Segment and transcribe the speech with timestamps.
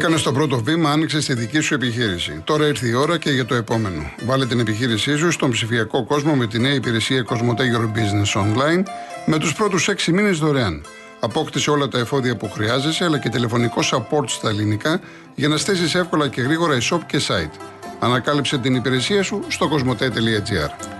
[0.00, 2.40] Έκανε το πρώτο βήμα, άνοιξε τη δική σου επιχείρηση.
[2.44, 4.10] Τώρα ήρθε η ώρα και για το επόμενο.
[4.24, 8.82] Βάλε την επιχείρησή σου στον ψηφιακό κόσμο με τη νέα υπηρεσία Cosmote Your Business Online
[9.26, 10.84] με τους πρώτους 6 μήνες δωρεάν.
[11.20, 15.00] Απόκτησε όλα τα εφόδια που χρειάζεσαι, αλλά και τηλεφωνικό support στα ελληνικά
[15.34, 17.60] για να στήσει εύκολα και γρήγορα e-shop και site.
[17.98, 20.99] Ανακάλυψε την υπηρεσία σου στο cosmote.gr.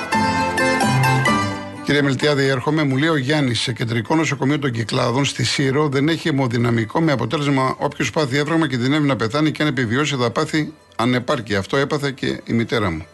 [1.91, 2.83] Κύριε Μελτιάδη, έρχομαι.
[2.83, 7.11] Μου λέει ο Γιάννης σε κεντρικό νοσοκομείο των Κυκλάδων στη Σύρο δεν έχει αιμοδυναμικό με
[7.11, 11.59] αποτέλεσμα όποιος πάθει έβραγμα κινδυνεύει να πεθάνει και αν επιβιώσει θα πάθει ανεπάρκεια.
[11.59, 13.05] Αυτό έπαθε και η μητέρα μου.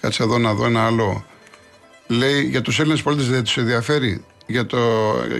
[0.00, 1.24] Κάτσε εδώ να δω ένα άλλο.
[2.06, 4.78] Λέει για τους Έλληνες πολίτες δεν τους ενδιαφέρει για, το,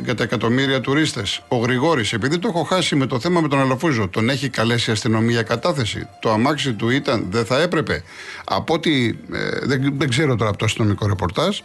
[0.04, 1.42] για τα εκατομμύρια τουρίστες.
[1.48, 4.90] Ο Γρηγόρης, επειδή το έχω χάσει με το θέμα με τον Αλαφούζο, τον έχει καλέσει
[4.90, 6.06] η αστυνομία για κατάθεση.
[6.20, 8.02] Το αμάξι του ήταν, δεν θα έπρεπε.
[8.44, 9.06] Από ό,τι.
[9.32, 11.58] Ε, δεν, δεν ξέρω τώρα από το αστυνομικό ρεπορτάζ,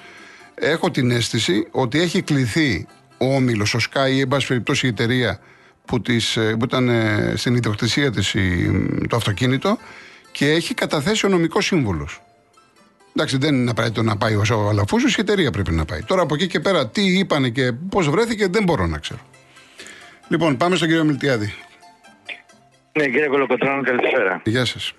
[0.59, 4.89] έχω την αίσθηση ότι έχει κληθεί ο όμιλος, ο Sky ή εν πάση περιπτώσει η
[4.89, 5.39] εταιρεία
[5.85, 8.35] που, της, ε, που ήταν ε, στην ιδιοκτησία της
[9.09, 9.77] το αυτοκίνητο
[10.31, 12.21] και έχει καταθέσει ο νομικός σύμβουλος.
[13.15, 16.03] Εντάξει, δεν είναι απαραίτητο να πάει ο Αλαφούζος, η εταιρεία πρέπει να πάει.
[16.03, 19.19] Τώρα από εκεί και πέρα, τι είπανε και πώς βρέθηκε, δεν μπορώ να ξέρω.
[20.27, 21.53] Λοιπόν, πάμε στον κύριο Μιλτιάδη.
[22.97, 24.41] Ναι, κύριε Κολοκοτρώνο, καλησπέρα.
[24.45, 24.93] Γεια σας.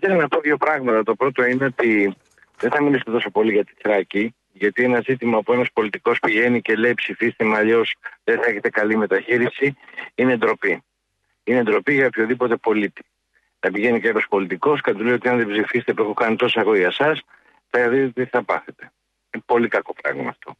[0.00, 1.02] Θέλω να πω δύο πράγματα.
[1.02, 2.16] Το πρώτο είναι ότι
[2.60, 6.18] δεν θα μιλήσω τόσο πολύ για τη Θράκη, γιατί είναι ένα ζήτημα που ένας πολιτικός
[6.18, 9.76] πηγαίνει και λέει ψηφίστε με, αλλιώς δεν θα έχετε καλή μεταχείριση.
[10.14, 10.82] Είναι ντροπή.
[11.44, 13.02] Είναι ντροπή για οποιοδήποτε πολίτη.
[13.60, 16.60] Θα πηγαίνει κάποιος πολιτικός και του λέει ότι αν δεν ψηφίσετε που έχω κάνει τόσα
[16.60, 17.20] εγώ για εσά,
[17.70, 18.92] θα δείτε τι θα πάθετε.
[19.30, 20.56] Είναι πολύ κακό πράγμα αυτό.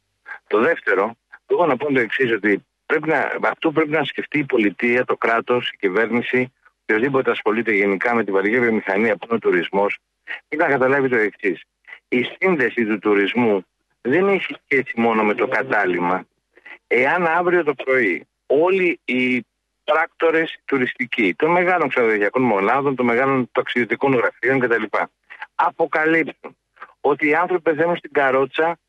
[0.47, 1.15] Το δεύτερο,
[1.47, 5.17] εγώ να πω το εξής, ότι πρέπει να, αυτό πρέπει να σκεφτεί η πολιτεία, το
[5.17, 9.97] κράτος, η κυβέρνηση, οποιοδήποτε ασχολείται γενικά με τη βαριή βιομηχανία που είναι ο τουρισμός,
[10.47, 11.63] πρέπει να καταλάβει το εξής
[12.09, 13.65] η σύνδεση του τουρισμού
[14.01, 16.25] δεν έχει σχέση μόνο με το κατάλημα.
[16.87, 19.45] Εάν αύριο το πρωί όλοι οι
[19.83, 24.83] πράκτορες τουριστικοί των μεγάλων ξενοδοχειακών μονάδων, των μεγάλων ταξιδιωτικών γραφείων κτλ.
[25.55, 26.57] αποκαλύψουν
[27.01, 28.79] ότι οι άνθρωποι πεθαίνουν στην καρότσα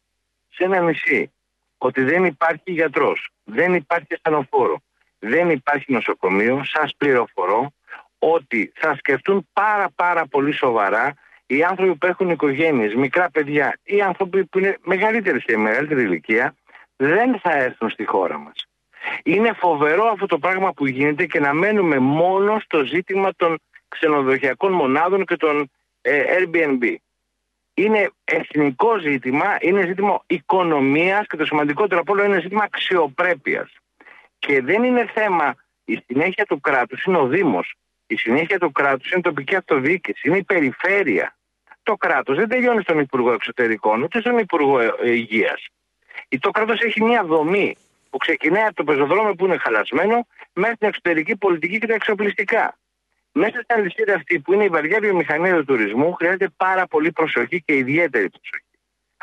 [0.48, 1.32] σε ένα νησί.
[1.78, 4.80] Ότι δεν υπάρχει γιατρός, δεν υπάρχει ασθενοφόρο,
[5.18, 7.72] δεν υπάρχει νοσοκομείο, σας πληροφορώ
[8.18, 11.14] ότι θα σκεφτούν πάρα πάρα πολύ σοβαρά
[11.50, 16.54] οι άνθρωποι που έχουν οικογένειες, μικρά παιδιά, οι άνθρωποι που είναι μεγαλύτεροι σε μεγαλύτερη ηλικία,
[16.96, 18.66] δεν θα έρθουν στη χώρα μας.
[19.22, 23.58] Είναι φοβερό αυτό το πράγμα που γίνεται και να μένουμε μόνο στο ζήτημα των
[23.88, 26.94] ξενοδοχειακών μονάδων και των ε, Airbnb.
[27.74, 33.72] Είναι εθνικό ζήτημα, είναι ζήτημα οικονομίας και το σημαντικότερο από όλο είναι ζήτημα αξιοπρέπειας.
[34.38, 37.74] Και δεν είναι θέμα, η συνέχεια του κράτους είναι ο Δήμος,
[38.06, 41.34] η συνέχεια του κράτους είναι η τοπική αυτοδιοίκηση, είναι η περιφέρεια
[41.82, 45.58] το κράτος δεν τελειώνει στον Υπουργό Εξωτερικών ούτε στον Υπουργό ε, Υγεία.
[46.38, 47.76] Το κράτος έχει μια δομή
[48.10, 52.78] που ξεκινάει από το πεζοδρόμιο που είναι χαλασμένο μέχρι την εξωτερική πολιτική και τα εξοπλιστικά.
[53.32, 57.62] Μέσα στην αλυσίδα αυτή που είναι η βαριά βιομηχανία του τουρισμού χρειάζεται πάρα πολύ προσοχή
[57.62, 58.64] και ιδιαίτερη προσοχή.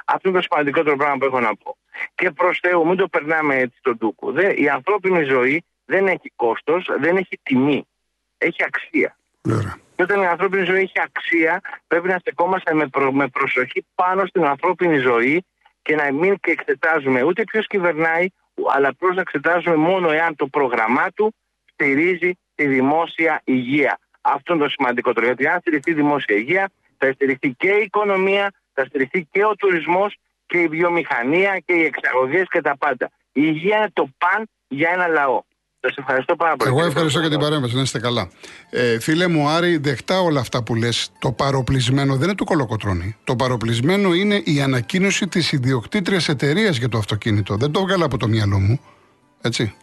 [0.05, 1.77] Αυτό είναι το σημαντικότερο πράγμα που έχω να πω.
[2.15, 4.33] Και προς Θεού, μην το περνάμε έτσι στον τούκο.
[4.55, 7.87] η ανθρώπινη ζωή δεν έχει κόστος, δεν έχει τιμή.
[8.37, 9.17] Έχει αξία.
[9.97, 14.45] Και όταν η ανθρώπινη ζωή έχει αξία, πρέπει να στεκόμαστε με, με προσοχή πάνω στην
[14.45, 15.45] ανθρώπινη ζωή
[15.81, 18.27] και να μην και εξετάζουμε ούτε ποιος κυβερνάει,
[18.75, 21.35] αλλά απλώς να εξετάζουμε μόνο εάν το πρόγραμμά του
[21.71, 23.99] στηρίζει τη δημόσια υγεία.
[24.21, 25.25] Αυτό είναι το σημαντικότερο.
[25.25, 29.55] Γιατί αν στηριχθεί η δημόσια υγεία, θα στηριχθεί και η οικονομία, θα στηριχθεί και ο
[29.55, 33.09] τουρισμός και η βιομηχανία και οι εξαγωγές και τα πάντα.
[33.31, 35.41] Η υγεία είναι το παν για ένα λαό.
[35.87, 36.69] Σας ευχαριστώ πάρα πολύ.
[36.69, 38.29] Εγώ ευχαριστώ για την παρέμβαση, να είστε καλά.
[38.69, 41.11] Ε, φίλε μου, Άρη, δεχτά όλα αυτά που λες.
[41.19, 43.15] Το παροπλισμένο δεν είναι του κολοκοτρόνη.
[43.23, 47.55] Το παροπλισμένο είναι η ανακοίνωση της ιδιοκτήτριας εταιρείας για το αυτοκίνητο.
[47.55, 48.79] Δεν το έβγαλα από το μυαλό μου.
[49.41, 49.75] Έτσι.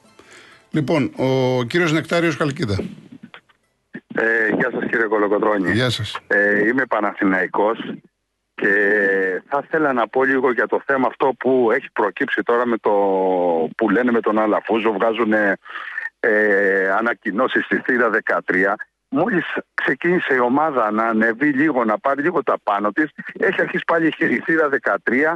[0.71, 2.79] Λοιπόν, ο κύριος Νεκτάριος Καλκίδα.
[4.15, 5.73] Ε, γεια σας κύριε Κολοκοτρώνη.
[5.73, 6.19] Γεια σας.
[6.27, 7.79] Ε, είμαι Παναθηναϊκός
[8.55, 8.73] και
[9.49, 12.91] θα ήθελα να πω λίγο για το θέμα αυτό που έχει προκύψει τώρα με το
[13.77, 15.33] που λένε με τον Αλαφούζο, βγάζουν
[16.25, 18.75] ε, ανακοινώσεις στη θύρα 13.
[19.09, 19.45] Μόλις
[19.75, 24.07] ξεκίνησε η ομάδα να ανεβεί λίγο, να πάρει λίγο τα πάνω της, έχει αρχίσει πάλι
[24.07, 25.35] η θύρα 13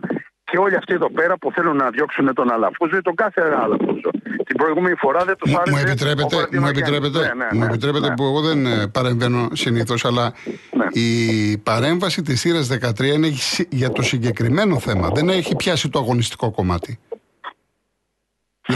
[0.51, 4.11] και όλοι αυτοί εδώ πέρα που θέλουν να διώξουν τον Αλαφούζο ή τον κάθε Αλαφούζο.
[4.45, 5.71] Την προηγούμενη φορά δεν τους άρεσε.
[5.71, 8.15] Μου επιτρέπετε, μου επιτρέπετε, ναι, ναι, μου ναι, επιτρέπετε ναι.
[8.15, 10.33] που εγώ δεν ε, παρεμβαίνω συνήθως, αλλά
[10.73, 10.87] ναι.
[11.03, 12.69] η παρέμβαση της θύρας
[12.99, 13.29] 13 είναι
[13.69, 15.11] για το συγκεκριμένο θέμα.
[15.15, 16.99] Δεν έχει πιάσει το αγωνιστικό κομμάτι.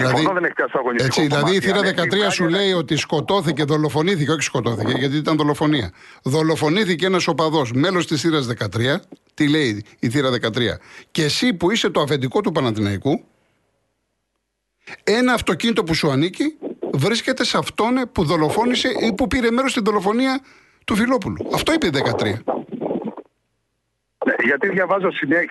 [0.07, 1.51] Δηλαδή, δεν έχει πιάσει το αγωνιστικό έτσι, κομμάτι.
[1.51, 5.93] Δηλαδή η θύρα 13 σου λέει ότι σκοτώθηκε, δολοφονήθηκε, όχι σκοτώθηκε, γιατί ήταν δολοφονία.
[6.23, 9.01] Δολοφονήθηκε ένας οπαδός, μέλος της θύρας 13.
[9.35, 10.79] Τι λέει η θύρα 13.
[11.11, 13.25] Και εσύ που είσαι το αφεντικό του Παναθηναϊκού,
[15.05, 16.57] ένα αυτοκίνητο που σου ανήκει
[16.93, 20.41] βρίσκεται σε αυτόν που δολοφόνησε ή που πήρε μέρος στην δολοφονία
[20.85, 21.49] του Φιλόπουλου.
[21.55, 22.25] Αυτό είπε η 13.
[24.27, 25.09] Ναι, γιατί διαβάζω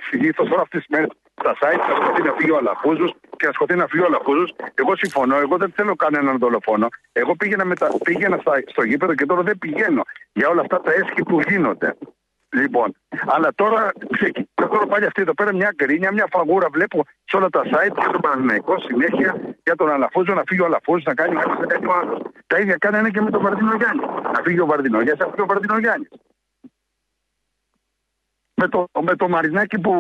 [0.10, 1.10] συνήθως τώρα αυτές τις μέρες
[1.40, 4.46] στα site να σκοτεί να φύγει ο Αλαφούζος και να σκοτεί να φύγει ο Αλαφούζο.
[4.74, 6.88] Εγώ συμφωνώ, εγώ δεν θέλω κανέναν δολοφόνο.
[7.12, 7.88] Εγώ πήγαινα, μετα...
[8.04, 8.54] πήγαινα στα...
[8.68, 10.02] στο γήπεδο και τώρα δεν πηγαίνω
[10.34, 11.98] για όλα αυτά τα έσχη που γίνονται.
[12.54, 12.96] Λοιπόν,
[13.26, 16.68] αλλά τώρα ξεκινάει πάλι αυτή εδώ πέρα μια γκρίνια, μια φαγούρα.
[16.72, 19.32] Βλέπω σε όλα τα site για τον Παναγενικό συνέχεια
[19.64, 22.32] για τον Αλαφούζο να φύγει ο Αλαφούζος να κάνει ένα τέτοιο άλλο.
[22.48, 24.02] Τα ίδια κάνανε και με τον Βαρδινό Γιάννη.
[24.34, 26.08] Να φύγει ο Βαρδινό Γιάννη, να φύγει ο Βαρδινό Γιάννη
[28.62, 29.94] με το, με το Μαρινάκι που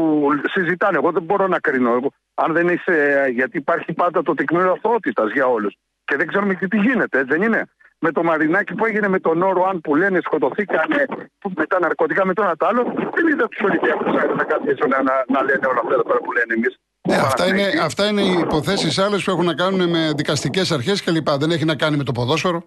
[0.53, 0.97] συζητάνε.
[0.97, 1.89] Εγώ δεν μπορώ να κρίνω.
[1.89, 2.11] Εγώ,
[2.43, 5.77] αν δεν είσαι, γιατί υπάρχει πάντα το τεκμήριο αθωότητας για όλους.
[6.05, 7.65] Και δεν ξέρουμε και τι γίνεται, έτσι δεν είναι.
[7.99, 11.05] Με το Μαρινάκι που έγινε με τον όρο αν που λένε σκοτωθήκανε
[11.55, 12.83] με τα ναρκωτικά με τον Ατάλο,
[13.15, 16.77] δεν είδα τους Ολυμπιακούς να καθίσουν να, να, να λένε όλα αυτά που λένε εμείς.
[17.07, 21.03] Ναι, αυτά είναι, αυτά είναι οι υποθέσεις άλλες που έχουν να κάνουν με δικαστικές αρχές
[21.03, 21.29] κλπ.
[21.29, 22.63] Δεν έχει να κάνει με το ποδόσφαιρο.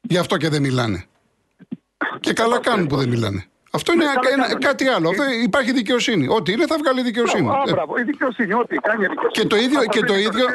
[0.00, 1.04] Γι' αυτό και δεν μιλάνε.
[2.20, 3.46] Και καλά κάνουν που δεν μιλάνε.
[3.70, 5.08] Αυτό είναι ένα, κάτι άλλο.
[5.08, 6.28] Αυτό υπάρχει δικαιοσύνη.
[6.28, 7.48] Ό,τι είναι θα βγάλει δικαιοσύνη.
[7.48, 9.30] Α, μπράβο, η δικαιοσύνη, ό,τι κάνει δικαιοσύνη.
[9.32, 10.46] Και το ίδιο, και το ίδιο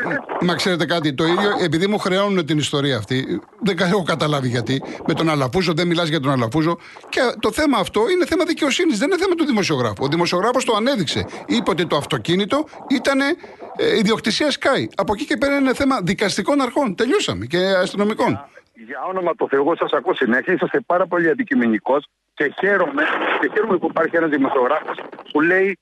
[0.42, 4.84] μα ξέρετε κάτι, το ίδιο, επειδή μου χρεώνουν την ιστορία αυτή, δεν έχω καταλάβει γιατί,
[5.08, 6.78] με τον Αλαφούζο, δεν μιλάς για τον Αλαφούζο.
[7.10, 10.04] Και το θέμα αυτό είναι θέμα δικαιοσύνης, δεν είναι θέμα του δημοσιογράφου.
[10.04, 11.26] Ο δημοσιογράφος το ανέδειξε.
[11.46, 14.86] Είπε ότι το αυτοκίνητο ήταν ε, ιδιοκτησία Sky.
[14.96, 16.96] Από εκεί και πέρα είναι θέμα δικαστικών αρχών.
[16.96, 18.46] Τελειώσαμε και αστυνομικών.
[18.86, 20.54] Για όνομα του Θεού, εγώ σας ακούω συνέχεια.
[20.54, 23.04] Είσαστε πάρα πολύ αντικειμενικός και χαίρομαι,
[23.40, 24.98] και χαίρομαι που υπάρχει ένας δημοσιογράφος
[25.32, 25.80] που, λέει,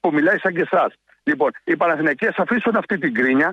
[0.00, 0.94] που μιλάει σαν και εσάς.
[1.22, 3.52] Λοιπόν, οι Παναθηναϊκοί α αφήσουν αυτή την κρίνια,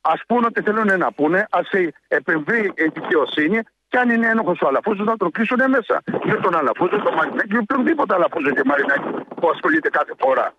[0.00, 1.68] ας πούνε ό,τι θέλουν να πούνε, ας
[2.08, 6.02] επεμβεί η δικαιοσύνη και αν είναι ένοχος ο Αλαφούζος να τον κλείσουν μέσα.
[6.24, 9.08] Για τον Αλαφούζο, τον Μαρινάκη, οποιονδήποτε Αλαφούζο και Μαρινάκη
[9.40, 10.54] που ασχολείται κάθε φορά.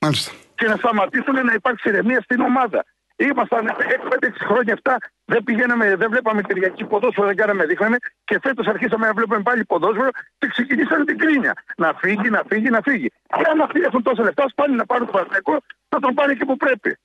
[0.00, 0.32] Μάλιστα.
[0.54, 2.84] Και να σταματήσουν να υπάρξει ηρεμία στην ομάδα.
[3.16, 8.66] Ήμασταν 6-5-6 χρόνια αυτά, δεν πηγαίναμε, δεν βλέπαμε Κυριακή ποδόσφαιρο, δεν κάναμε, δείχναμε και φέτος
[8.66, 11.52] αρχίσαμε να βλέπουμε πάλι ποδόσφαιρο και ξεκινήσαμε την κρίνια.
[11.76, 13.08] Να φύγει, να φύγει, να φύγει.
[13.08, 15.58] Και αν αυτοί έχουν τόσα λεφτά, πάνε να πάρουν το Παναγενικό,
[15.88, 16.98] θα τον πάνε και που πρέπει.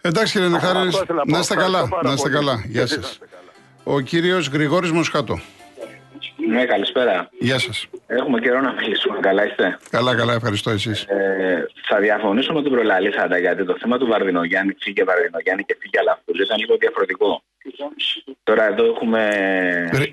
[0.00, 0.78] Εντάξει κύριε Νεχάρη,
[1.26, 1.88] να είστε καλά.
[2.02, 2.62] Να είστε καλά.
[2.66, 3.18] Γεια σας.
[3.84, 5.40] Ο κύριος Γρηγόρης Μοσχάτο.
[6.48, 7.28] Ναι, καλησπέρα.
[7.38, 7.86] Γεια σας.
[8.18, 9.18] Έχουμε καιρό να μιλήσουμε.
[9.20, 11.02] Καλά είστε; Καλά, καλά, ευχαριστώ εσείς.
[11.02, 15.98] Ε, θα διαφωνήσω με τον προλαλήσαντα γιατί το θέμα του Βαρδινογιάννη, φύγε Βαρδινογιάννη και φύγε
[15.98, 17.42] Αλαφούζ ήταν λίγο διαφορετικό.
[18.42, 19.28] Τώρα εδώ έχουμε.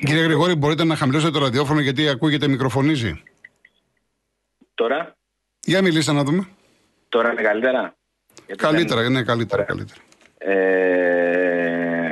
[0.06, 3.24] Κύριε Γρηγόρη, μπορείτε να χαμηλώσετε το ραδιόφωνο γιατί ακούγεται μικροφωνίζει.
[4.74, 5.15] Τώρα;
[5.65, 6.48] Για μιλήστε να δούμε.
[7.09, 7.95] Τώρα είναι καλύτερα;
[8.56, 9.63] Καλύτερα, είναι καλύτερα.
[9.63, 10.00] καλύτερα.
[10.38, 12.10] Ε,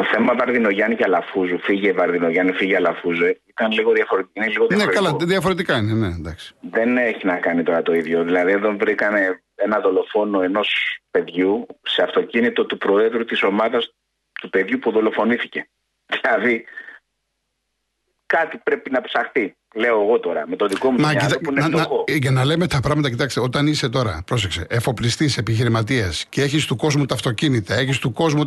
[0.00, 4.32] το θέμα Βαρδινογιάννη και Αλαφούζου, φύγε Βαρδινογιάννη, φύγε Αλαφούζου, ήταν λίγο διαφορετικό.
[4.34, 5.02] Είναι λίγο διαφορετικό.
[5.02, 6.54] Ναι, καλά, διαφορετικά είναι, ναι, εντάξει.
[6.60, 8.24] Δεν έχει να κάνει τώρα το ίδιο.
[8.24, 10.68] Δηλαδή, εδώ βρήκανε ένα δολοφόνο ενός
[11.10, 13.94] παιδιού σε αυτοκίνητο του προέδρου της ομάδας
[14.40, 15.68] του παιδιού που δολοφονήθηκε.
[16.20, 16.64] Δηλαδή,
[18.26, 19.54] κάτι πρέπει να ψαχτεί.
[19.74, 21.86] Λέω εγώ τώρα, με το δικό μου μυαλό που είναι να, να,
[22.18, 26.76] Για να λέμε τα πράγματα, κοιτάξτε, όταν είσαι τώρα, πρόσεξε, εφοπλιστής, επιχειρηματίας και έχεις του
[26.76, 28.44] κόσμου τα αυτοκίνητα, έχεις του κόσμου.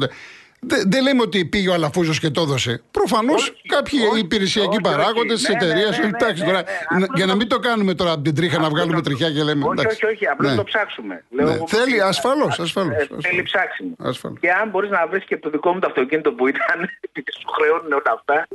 [0.66, 2.82] Δεν δε λέμε ότι πήγε ο Αλαφούζος και το έδωσε.
[2.92, 6.00] Προφανώς κάποιοι όχι, υπηρεσιακοί παράγοντες της εταιρείας.
[6.00, 6.64] Εντάξει τώρα,
[7.16, 9.66] για να μην το κάνουμε τώρα από την τρίχα να βγάλουμε τριχιά και λέμε.
[9.66, 10.58] Όχι, όχι, όχι, απλώς ναι.
[10.58, 11.24] το ψάξουμε.
[11.30, 11.58] Λέω, ναι.
[11.68, 12.60] Θέλει, ασφαλώς.
[12.60, 13.96] Ασφαλώς, ε, θέλει ψάξιμο.
[14.40, 16.90] Και αν μπορείς να βρεις και το δικό μου το αυτοκίνητο που ήταν,
[17.40, 18.48] σου χρεώνουν όλα αυτά.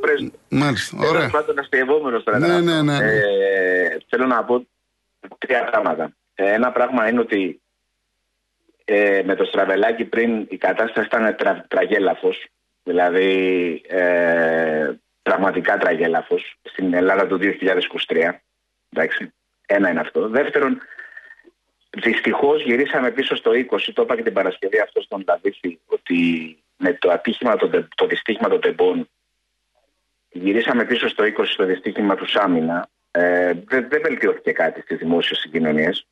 [0.48, 0.96] Μάλιστα.
[1.08, 1.28] Ωραία.
[1.30, 2.38] Πάντων αστειευόμενο τώρα.
[2.38, 2.96] Ναι, ναι, ναι.
[2.96, 4.66] Ε, θέλω να πω
[5.38, 6.12] τρία πράγματα.
[6.34, 7.60] Ε, ένα πράγμα είναι ότι
[8.90, 12.46] ε, με το στραβελάκι πριν η κατάσταση ήταν τρα, τραγέλαφος,
[12.82, 14.90] δηλαδή ε,
[15.22, 17.38] πραγματικά τραγέλαφος στην Ελλάδα του
[18.08, 18.30] 2023.
[18.90, 19.32] Εντάξει,
[19.66, 20.28] ένα είναι αυτό.
[20.28, 20.80] Δεύτερον,
[21.90, 26.18] δυστυχώς γυρίσαμε πίσω στο 20, το είπα και την Παρασκευή αυτό στον Λαβίθη, ότι
[26.76, 29.08] με το ατύχημα, το, το δυστύχημα των τεμπών,
[30.30, 32.88] γυρίσαμε πίσω στο 20 το δυστύχημα του Σάμινα.
[33.10, 36.06] Ε, δεν, δεν βελτιώθηκε κάτι στις δημόσιες συγκοινωνίες.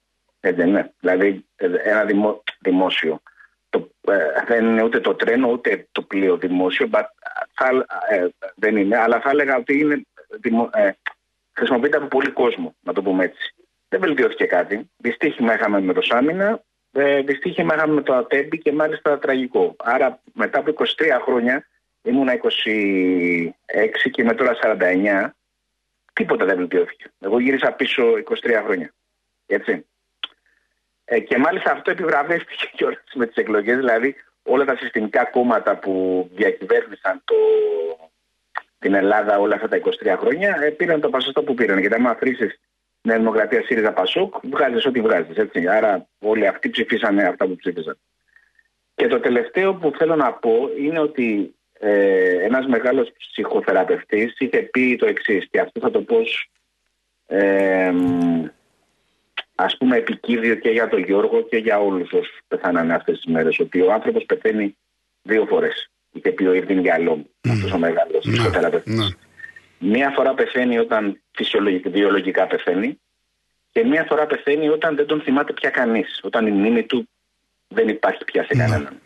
[0.47, 0.91] Έτσι ναι.
[1.01, 1.47] Δηλαδή
[1.85, 3.23] ένα δημο, δημόσιο.
[3.69, 6.89] Το, ε, δεν είναι ούτε το τρένο ούτε το πλοίο δημόσιο.
[6.93, 7.05] But,
[7.53, 10.07] θα, ε, δεν είναι, αλλά θα έλεγα ότι είναι
[10.41, 10.91] δημο, ε,
[11.53, 13.55] χρησιμοποιείται από πολύ κόσμο, να το πούμε έτσι.
[13.89, 14.91] δεν βελτιώθηκε κάτι.
[14.97, 16.63] Δυστύχημα είχαμε με το Σάμινα,
[16.93, 19.77] ε, δυστύχημα είχαμε με το Ατέμπι και μάλιστα τραγικό.
[19.79, 20.85] Άρα μετά από 23
[21.23, 21.67] χρόνια,
[22.03, 25.31] ήμουνα 26 και με τώρα 49,
[26.13, 27.11] τίποτα δεν βελτιώθηκε.
[27.21, 28.03] Εγώ γύρισα πίσω
[28.45, 28.95] 23 χρόνια.
[29.47, 29.87] Έτσι.
[31.09, 33.77] Ε, και μάλιστα αυτό επιβραβεύτηκε κιόλα με τις εκλογές.
[33.77, 37.35] Δηλαδή, όλα τα συστημικά κόμματα που διακυβέρνησαν το,
[38.79, 41.79] την Ελλάδα όλα αυτά τα 23 χρόνια ε, πήραν το ποσοστό που πήραν.
[41.79, 42.61] Γιατί άμα αφήσεις
[43.03, 45.67] Νέα Δημοκρατία, ΣΥΡΙΖΑ, ΠΑΣΟΚ, βγάζεις ό,τι βγάζεις.
[45.69, 47.99] Άρα, όλοι αυτοί ψηφίσανε αυτά που ψήφισαν.
[48.95, 54.97] Και το τελευταίο που θέλω να πω είναι ότι ε, ένας μεγάλος ψυχοθεραπευτής είχε πει
[54.97, 56.17] το εξής και αυτό θα το πω
[57.27, 57.93] ε,
[59.57, 63.59] ας πούμε επικίδιο και για τον Γιώργο και για όλους όσους πεθάνανε αυτές τις μέρες
[63.59, 64.77] ότι ο άνθρωπος πεθαίνει
[65.23, 67.51] δύο φορές είχε πει ο Ιρδίν Γιαλόμ mm.
[67.51, 68.33] αυτός ο μεγάλος mm.
[68.33, 69.19] ψυχοθεραπευτής mm.
[69.79, 73.01] μία φορά πεθαίνει όταν φυσιολογικά, βιολογικά πεθαίνει
[73.73, 77.09] και μία φορά πεθαίνει όταν δεν τον θυμάται πια κανείς όταν η μνήμη του
[77.69, 79.01] δεν υπάρχει πια σε κανέναν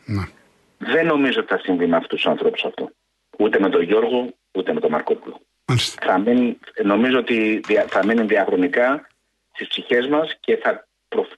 [0.80, 2.90] δεν νομίζω ότι θα συμβεί με αυτούς τους ανθρώπους αυτό.
[3.38, 5.40] Ούτε με τον Γιώργο, ούτε με τον Μαρκόπουλο.
[6.00, 9.06] Θα μείνει, νομίζω ότι θα μείνει διαχρονικά
[9.60, 10.88] στι ψυχές μας και θα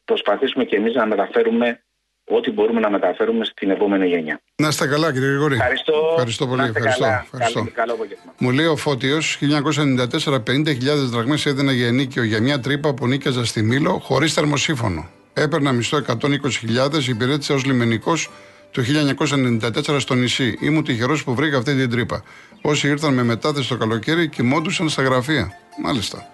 [0.05, 1.83] προσπαθήσουμε και εμείς να μεταφέρουμε
[2.25, 4.41] ό,τι μπορούμε να μεταφέρουμε στην επόμενη γενιά.
[4.57, 5.55] Να είστε καλά, κύριε Γρηγόρη.
[5.55, 6.63] Ευχαριστώ, Ευχαριστώ πολύ.
[6.63, 7.03] Ευχαριστώ.
[7.03, 7.21] Καλά.
[7.25, 7.67] Ευχαριστώ.
[7.75, 8.35] Καλό, απόγευμα.
[8.39, 13.45] Μου λέει ο Φώτιος, 1994 50.000 δραχμές έδινα για ενίκιο για μια τρύπα που νίκιαζα
[13.45, 15.09] στη Μήλο χωρίς θερμοσύφωνο.
[15.35, 18.31] Έπαιρνα μισθό 120.000, υπηρέτησα ως λιμενικός
[18.71, 20.59] το 1994 στο νησί.
[20.61, 22.23] Ήμουν τυχερός που βρήκα αυτή την τρύπα.
[22.63, 25.53] Όσοι ήρθαν με μετάθεση το καλοκαίρι κοιμόντουσαν στα γραφεία.
[25.83, 26.27] Μάλιστα.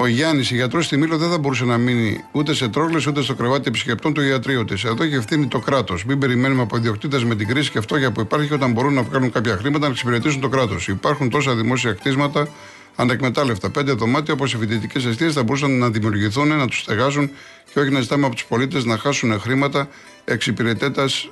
[0.00, 3.22] Ο Γιάννης, η γιατρός στη Μήλο, δεν θα μπορούσε να μείνει ούτε σε τρόγλες ούτε
[3.22, 4.84] στο κρεβάτι επισκεπτών του ιατρείου της.
[4.84, 6.04] Εδώ έχει ευθύνη το κράτος.
[6.04, 9.32] Μην περιμένουμε από ιδιοκτήτες με την κρίση και φτώχεια που υπάρχει όταν μπορούν να βγάλουν
[9.32, 10.88] κάποια χρήματα να εξυπηρετήσουν το κράτος.
[10.88, 12.48] Υπάρχουν τόσα δημόσια κτίσματα
[12.96, 13.70] ανεκμετάλλευτα.
[13.70, 17.30] Πέντε δωμάτια όπως οι φοιτητικές αιστείες θα μπορούσαν να δημιουργηθούν, να τους στεγάζουν
[17.72, 19.88] και όχι να ζητάμε από τους πολίτες να χάσουν χρήματα
[20.24, 21.30] εξυπηρετέτας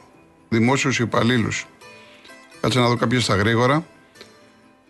[0.48, 1.66] δημόσιους υπαλλήλους.
[2.60, 3.86] Κάτσε να δω κάποια στα γρήγορα.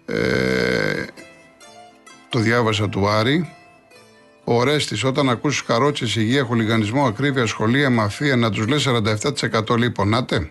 [0.07, 1.05] Ε,
[2.29, 3.56] το διάβασα του Άρη.
[4.49, 9.91] Ο Ρέστης, όταν ακούσει καρότσες, υγεία, χολιγανισμό, ακρίβεια, σχολεία, μαφία, να τους λες 47% λέει
[9.91, 10.51] πονάτε.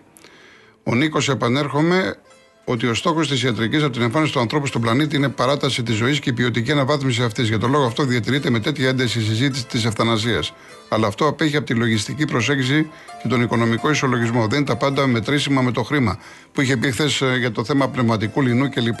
[0.82, 2.16] Ο Νίκος, επανέρχομαι,
[2.64, 5.94] ότι ο στόχος της ιατρικής από την εμφάνιση του ανθρώπου στον πλανήτη είναι παράταση της
[5.94, 7.48] ζωής και η ποιοτική αναβάθμιση αυτής.
[7.48, 10.52] Για τον λόγο αυτό διατηρείται με τέτοια ένταση η συζήτηση της ευθανασίας.
[10.88, 12.90] Αλλά αυτό απέχει από τη λογιστική προσέγγιση
[13.22, 14.46] και τον οικονομικό ισολογισμό.
[14.46, 16.18] Δεν είναι τα πάντα μετρήσιμα με το χρήμα
[16.52, 19.00] που είχε πει χθες για το θέμα πνευματικού λινού κλπ.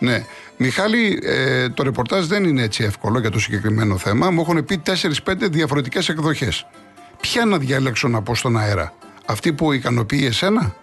[0.00, 0.24] Ναι.
[0.56, 4.30] Μιχάλη, ε, το ρεπορτάζ δεν είναι έτσι εύκολο για το συγκεκριμένο θέμα.
[4.30, 6.66] Μου έχουν πει 4-5 διαφορετικές εκδοχές.
[7.20, 8.92] Ποια να διαλέξω να πω στον αέρα,
[9.26, 10.74] Αυτή που ικανοποιεί εσένα,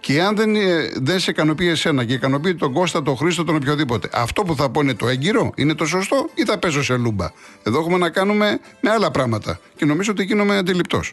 [0.00, 3.56] και αν δεν, ε, δεν σε ικανοποιεί εσένα και ικανοποιεί τον Κώστα, τον Χρήστο, τον
[3.56, 6.96] οποιοδήποτε, αυτό που θα πω είναι το έγκυρο, είναι το σωστό ή θα πέσω σε
[6.96, 7.30] λούμπα;
[7.62, 11.12] Εδώ έχουμε να κάνουμε με άλλα πράγματα και νομίζω ότι γίνομαι αντιληπτός.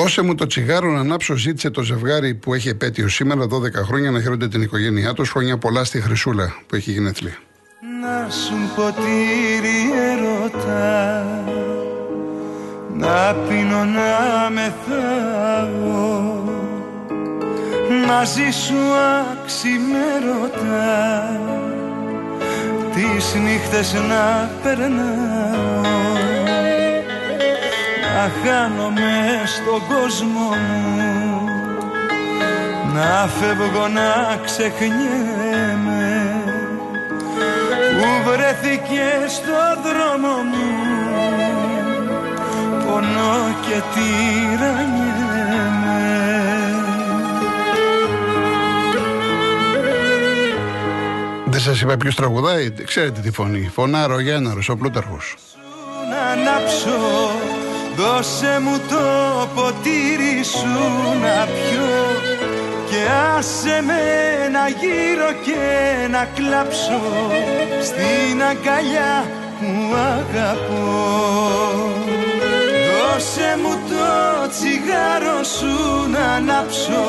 [0.00, 4.10] Δώσε μου το τσιγάρο να ανάψω, ζήτησε το ζευγάρι που έχει επέτειο σήμερα 12 χρόνια
[4.10, 5.30] να χαίρονται την οικογένειά τους.
[5.30, 7.38] Χρόνια πολλά στη Χρυσούλα που έχει γενέθλια.
[8.00, 9.80] Να σου ποτήρι
[10.10, 11.24] ερώτα
[12.96, 16.44] Να πίνω να μεθάω
[18.06, 18.76] Μαζί σου
[19.42, 20.80] αξιμέρωτα
[22.94, 25.99] Τις νύχτες να περνάω
[28.20, 31.44] να χάνομαι στον κόσμο μου.
[32.94, 36.08] Να φεύγω να ξεχνιέμαι.
[37.98, 40.70] Που βρέθηκε στο δρόμο μου.
[42.86, 45.08] Πονώ και τυραννιέμαι.
[51.44, 53.70] Δεν σας είπα ποιος τραγουδάει, ξέρετε τη φωνή.
[53.74, 55.36] Φωνάρο Γέναρος, ο Πλούταρχος.
[56.10, 56.90] Να ανάψω
[58.00, 59.04] Δώσε μου το
[59.54, 60.78] ποτήρι σου
[61.22, 61.92] να πιω
[62.90, 63.00] και
[63.36, 64.02] άσε με
[64.52, 65.62] να γύρω και
[66.10, 67.00] να κλάψω.
[67.82, 69.24] Στην αγκαλιά
[69.58, 70.84] που αγαπώ.
[72.90, 77.04] Δώσε μου το τσιγάρο σου να ανάψω.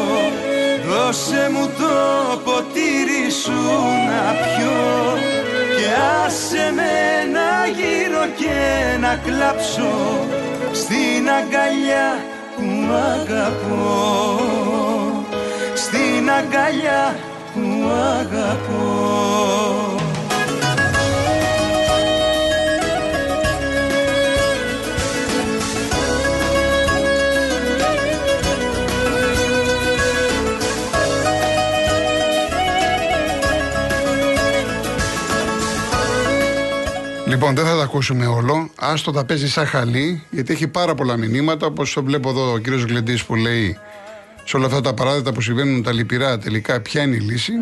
[0.87, 1.95] Δώσε μου το
[2.43, 3.61] ποτήρι σου
[4.09, 4.81] να πιω
[5.77, 5.87] Και
[6.25, 6.93] άσε με
[7.35, 8.57] να γύρω και
[8.99, 9.91] να κλάψω
[10.73, 12.23] Στην αγκαλιά
[12.55, 14.41] που αγαπώ.
[15.75, 17.15] Στην αγκαλιά
[17.53, 19.90] που αγαπώ
[37.41, 38.69] Λοιπόν, δεν θα τα ακούσουμε όλο.
[38.75, 41.65] Άστο τα παίζει σαν χαλί, γιατί έχει πάρα πολλά μηνύματα.
[41.65, 43.77] Όπως το βλέπω εδώ ο κύριος Γλεντής που λέει
[44.43, 47.53] σε όλα αυτά τα παράδειγμα που συμβαίνουν τα λυπηρά, τελικά ποια είναι η λύση.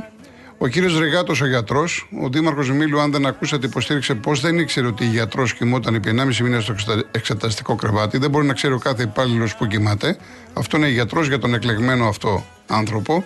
[0.57, 4.87] Ο κύριος Ρεγάτος, ο γιατρός, ο Δήμαρχος Μήλου, αν δεν ακούσατε, υποστήριξε πω δεν ήξερε
[4.87, 6.75] ότι η γιατρός κοιμόταν επί 1,5 μήνα στο
[7.11, 8.17] εξεταστικό κρεβάτι.
[8.17, 10.17] Δεν μπορεί να ξέρει ο κάθε υπάλληλος που κοιμάται.
[10.53, 13.25] Αυτό είναι γιατρός για τον εκλεγμένο αυτό άνθρωπο.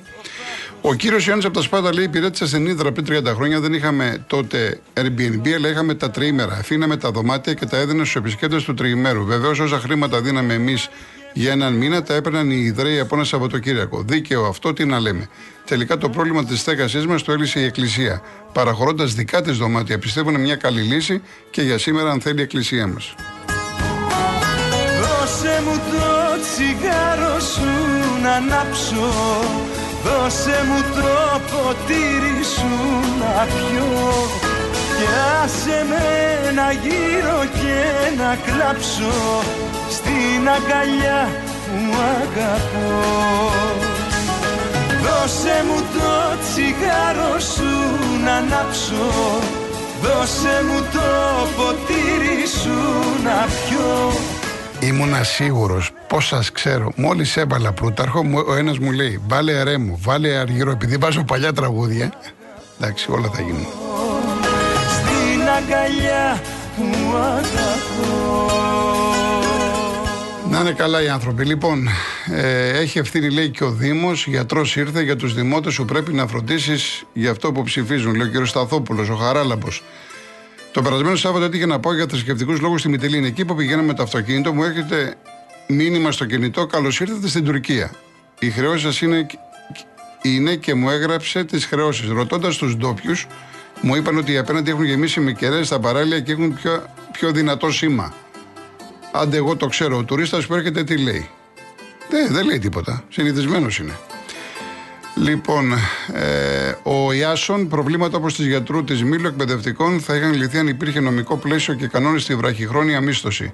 [0.86, 3.60] Ο κύριος Ιωάννης από τα Σπάτα λέει: Υπηρέτησα στην Ήδρα πριν 30 χρόνια.
[3.60, 6.54] Δεν είχαμε τότε Airbnb, αλλά είχαμε τα τριήμερα.
[6.54, 9.26] Αφήναμε τα δωμάτια και τα έδινε στους επισκέπτες του τριημέρου.
[9.26, 10.90] Βεβαίως, όσα χρήματα δίναμε εμείς
[11.34, 14.04] για έναν μήνα, τα έπαιρναν οι Ιδραίοι από ένα Σαββατοκύριακο.
[14.08, 15.28] Δίκαιο αυτό, τι να λέμε.
[15.66, 18.22] Τελικά το πρόβλημα της στέγασή μας το έλυσε η Εκκλησία.
[18.54, 22.88] Παραχωρώντας δικά της δωμάτια, πιστεύουν μια καλή λύση και για σήμερα, αν θέλει, η Εκκλησία
[22.88, 23.16] μας.
[25.00, 27.70] Δώσε μου το τσιγάρο σου
[28.24, 29.73] να ανάψω
[30.04, 32.74] Δώσε μου το ποτήρι σου
[33.20, 33.88] να πιω.
[34.98, 35.08] Και
[35.44, 37.80] άσε με να γύρω και
[38.18, 39.14] να κλάψω
[39.90, 41.30] Στην αγκαλιά
[41.66, 42.92] που αγαπώ.
[45.04, 47.72] Δώσε μου το τσιγάρο σου
[48.24, 49.06] να ανάψω.
[50.02, 51.08] Δώσε μου το
[51.56, 52.80] ποτήρι σου
[53.24, 54.33] να πιω
[54.88, 56.92] Ήμουνα σίγουρος, πώς σας ξέρω.
[56.96, 62.14] Μόλις έβαλα πλούταρχο, ο ένας μου λέει: Βάλε ρέμου, βάλε αργύρο, επειδή βάζω παλιά τραγούδια.
[62.80, 63.66] Εντάξει, όλα θα γίνουν.
[64.90, 66.42] Στην αγκαλιά
[66.76, 68.52] που αγαπώ.
[70.50, 71.46] Να είναι καλά οι άνθρωποι.
[71.46, 71.88] Λοιπόν,
[72.32, 74.28] ε, έχει ευθύνη λέει και ο Δήμος.
[74.28, 78.16] Γιατρός ήρθε για τους δημότες σου πρέπει να φροντίσεις για αυτό που ψηφίζουν.
[78.16, 78.46] Λέει ο κ.
[78.46, 79.84] Σταθόπουλος, ο Χαράλαμπος.
[80.74, 83.28] Το περασμένο Σάββατο έτυχε να πάω για θρησκευτικούς λόγους στη Μητυλίνη.
[83.28, 85.16] Εκεί που πηγαίναμε με το αυτοκίνητο, μου έρχεται
[85.68, 87.92] μήνυμα στο κινητό: Καλώς ήρθατε στην Τουρκία.
[88.40, 89.26] Η χρεώση σας είναι,
[90.22, 92.10] είναι και μου έγραψε τις χρεώσεις.
[92.10, 93.28] Ρωτώντας τους ντόπιους,
[93.82, 97.32] μου είπαν ότι οι απέναντι έχουν γεμίσει με κεραίες στα παράλια και έχουν πιο, πιο
[97.32, 98.14] δυνατό σήμα.
[99.12, 99.98] Άντε, εγώ το ξέρω.
[99.98, 101.30] Ο τουρίστας που έρχεται τι λέει;
[102.10, 103.04] Δεν, δεν λέει τίποτα.
[103.10, 103.94] Συνηθισμένος είναι.
[105.16, 105.74] Λοιπόν,
[106.14, 111.00] ε, ο Ιάσον, προβλήματα όπως της γιατρού της Μήλου εκπαιδευτικών θα είχαν λυθεί αν υπήρχε
[111.00, 113.54] νομικό πλαίσιο και κανόνες στη βραχυχρόνια μίσθωση.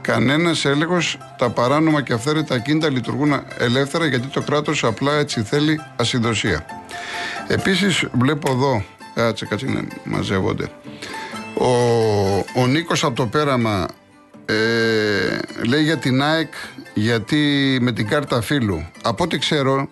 [0.00, 5.80] Κανένας έλεγχος, τα παράνομα και αυθαίρετα κίνητα λειτουργούν ελεύθερα γιατί το κράτος απλά έτσι θέλει
[5.96, 6.66] ασυνδοσία.
[7.48, 8.84] Επίσης, βλέπω εδώ,
[9.14, 10.68] κάτσε, κάτσε να μαζεύονται.
[11.54, 11.70] Ο,
[12.54, 13.86] ο Νίκος από το πέραμα
[14.44, 14.54] ε,
[15.66, 16.52] λέει για την ΑΕΚ
[16.94, 18.86] γιατί με την κάρτα φίλου.
[19.02, 19.88] Από ό,τι ξέρω,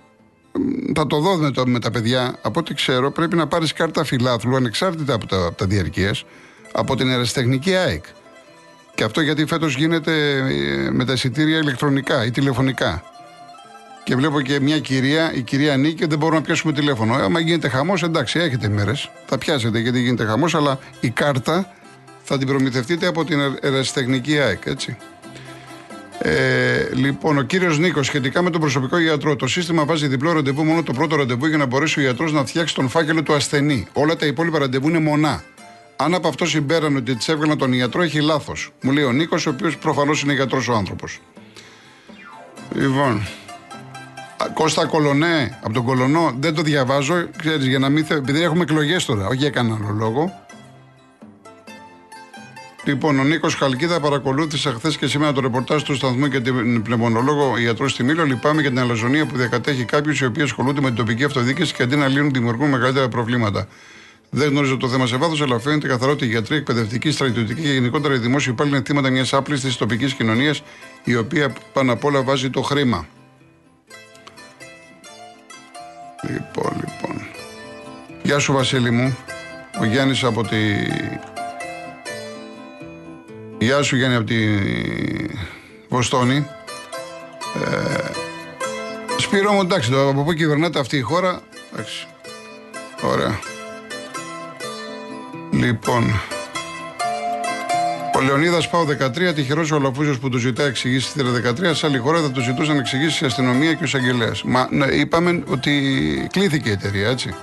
[0.94, 2.38] θα το δω με, το, με τα παιδιά.
[2.42, 6.24] Από ό,τι ξέρω, πρέπει να πάρεις κάρτα φιλάθλου ανεξάρτητα από τα, από τα διαρκείας
[6.72, 8.04] από την αεραστεχνική ΑΕΚ.
[8.94, 13.02] Και αυτό γιατί φέτος γίνεται ε, με τα εισιτήρια ηλεκτρονικά ή τηλεφωνικά.
[14.04, 17.18] Και βλέπω και μια κυρία, η κυρία Νίκη, δεν μπορούμε να πιάσουμε τηλέφωνο.
[17.18, 18.92] Ε, άμα γίνεται χαμός, εντάξει, έχετε μέρε.
[19.26, 21.72] Θα πιάσετε γιατί γίνεται χαμός, αλλά η κάρτα
[22.22, 24.96] θα την προμηθευτείτε από την αεραστεχνική ΑΕΚ, έτσι.
[26.18, 30.64] Ε, λοιπόν, ο κύριος Νίκος, σχετικά με τον προσωπικό γιατρό, το σύστημα βάζει διπλό ραντεβού
[30.64, 33.86] μόνο το πρώτο ραντεβού για να μπορέσει ο γιατρός να φτιάξει τον φάκελο του ασθενή.
[33.92, 35.42] Όλα τα υπόλοιπα ραντεβού είναι μονά.
[35.96, 38.72] Αν από αυτό συμπέραν ότι τη έβγαλαν τον ιατρό, έχει λάθος.
[38.82, 41.20] Μου λέει ο Νίκος, ο οποίος προφανώς είναι γιατρός ο άνθρωπος.
[42.74, 43.26] Λοιπόν.
[44.54, 48.14] Κώστα Κολονέ, από τον Κολονό, δεν το διαβάζω, ξέρεις, για να μην θε...
[48.14, 50.46] επειδή έχουμε εκλογές τώρα, όχι για κανένα άλλο λόγο.
[52.88, 57.58] Λοιπόν, ο Νίκος Χαλκίδα παρακολούθησε χθες και σήμερα το ρεπορτάζ του σταθμού και την πνευμονολόγο
[57.58, 58.24] ιατρό στη Μήλο.
[58.24, 61.82] Λυπάμαι για την αλαζονία που διακατέχει κάποιου οι οποίοι ασχολούνται με την τοπική αυτοδιοίκηση και
[61.82, 63.68] αντί να λύνουν δημιουργούν μεγαλύτερα προβλήματα.
[64.30, 67.72] Δεν γνωρίζω το θέμα σε βάθος, αλλά φαίνεται καθαρό ότι οι γιατροί, εκπαιδευτικοί, στρατιωτικοί και
[67.72, 70.62] γενικότερα οι δημόσιοι υπάλληλοι είναι θύματα μιας άπληστης τοπικής κοινωνίας,
[71.04, 73.06] η οποία πάνω απ' όλα βάζει το χρήμα.
[76.22, 77.26] Λοιπόν, λοιπόν.
[78.22, 79.16] Γεια σου, Βασίλη μου.
[79.80, 80.56] Ο Γιάννης από τη
[83.58, 84.36] Γεια σου Γιάννη από τη
[85.88, 86.46] Βοστόνη.
[87.66, 88.10] Ε,
[89.18, 91.40] Σπύρο μου, εντάξει, το από πού κυβερνάται αυτή η χώρα.
[91.72, 92.06] Εντάξει.
[93.02, 93.38] Ωραία.
[95.52, 96.20] Λοιπόν,
[98.14, 101.98] Ο Λεωνίδας Πάο 13, τυχερός ο Λαφούζο που του ζητά εξηγήσει στη 13, σε άλλη
[101.98, 104.32] χώρα θα του ζητούσαν εξηγήσει η αστυνομία και ο εισαγγελέα.
[104.44, 105.72] Μα ναι, είπαμε ότι
[106.32, 107.34] κλείθηκε η εταιρεία, έτσι.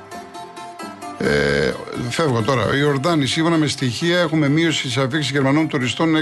[2.18, 2.78] Ε, φεύγω τώρα.
[2.78, 6.16] Η Ορδάνη, σύμφωνα με στοιχεία, έχουμε μείωση της αφήξη Γερμανών τουριστών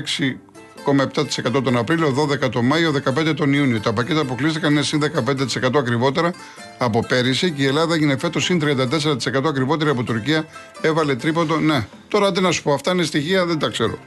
[0.86, 3.80] 6,7% τον Απρίλιο, 12% τον Μάιο, 15% τον Ιούνιο.
[3.80, 6.34] Τα πακέτα αποκλείστηκαν είναι συν 15% ακριβότερα
[6.78, 10.46] από πέρυσι και η Ελλάδα έγινε φέτος συν 34% ακριβότερη από Τουρκία.
[10.82, 11.58] Έβαλε τρίποντο.
[11.58, 13.98] Ναι, τώρα τι να σου πω, αυτά είναι στοιχεία, δεν τα ξέρω.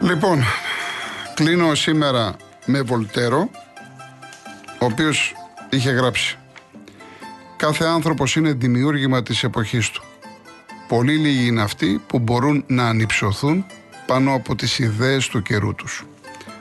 [0.00, 0.44] Λοιπόν,
[1.34, 3.50] κλείνω σήμερα με Βολτέρο,
[4.78, 5.34] ο οποίος
[5.70, 6.38] είχε γράψει
[7.56, 10.02] Κάθε άνθρωπος είναι δημιούργημα της εποχής του.
[10.88, 13.64] Πολύ λίγοι είναι αυτοί που μπορούν να ανυψωθούν
[14.06, 16.04] πάνω από τις ιδέες του καιρού τους.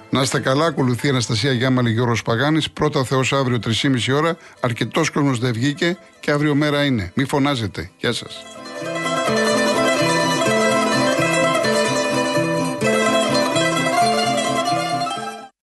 [0.09, 2.71] Να είστε καλά, ακολουθεί η Αναστασία Γιάμαλη Γιώργος Παγάνης.
[2.71, 4.37] Πρώτα Θεός αύριο 3,5 ώρα.
[4.59, 7.11] Αρκετός κόσμος δεν βγήκε και αύριο μέρα είναι.
[7.15, 7.89] Μη φωνάζετε.
[7.97, 8.43] Γεια σας.